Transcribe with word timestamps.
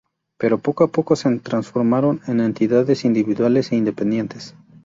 Pero 0.39 0.57
poco 0.57 0.83
a 0.83 0.87
poco 0.91 1.15
se 1.15 1.29
transformaron 1.41 2.21
en 2.25 2.39
entidades 2.39 3.05
individuales 3.05 3.71
e 3.71 3.75
independientes. 3.75 4.55